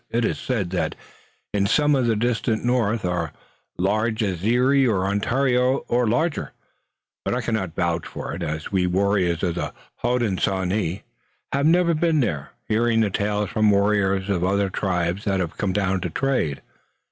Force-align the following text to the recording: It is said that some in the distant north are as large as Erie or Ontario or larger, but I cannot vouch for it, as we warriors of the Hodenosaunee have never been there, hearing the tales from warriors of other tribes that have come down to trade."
It 0.09 0.25
is 0.25 0.39
said 0.39 0.71
that 0.71 0.95
some 1.67 1.95
in 1.95 2.07
the 2.07 2.15
distant 2.15 2.65
north 2.65 3.05
are 3.05 3.25
as 3.25 3.31
large 3.77 4.23
as 4.23 4.43
Erie 4.43 4.87
or 4.87 5.05
Ontario 5.05 5.85
or 5.87 6.07
larger, 6.09 6.53
but 7.23 7.35
I 7.35 7.41
cannot 7.41 7.75
vouch 7.75 8.07
for 8.07 8.33
it, 8.33 8.41
as 8.41 8.71
we 8.71 8.87
warriors 8.87 9.43
of 9.43 9.53
the 9.53 9.73
Hodenosaunee 10.03 11.03
have 11.53 11.67
never 11.67 11.93
been 11.93 12.19
there, 12.19 12.49
hearing 12.67 13.01
the 13.01 13.11
tales 13.11 13.51
from 13.51 13.69
warriors 13.69 14.27
of 14.27 14.43
other 14.43 14.71
tribes 14.71 15.25
that 15.25 15.39
have 15.39 15.55
come 15.59 15.71
down 15.71 16.01
to 16.01 16.09
trade." 16.09 16.63